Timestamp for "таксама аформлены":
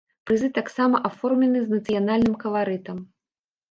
0.57-1.59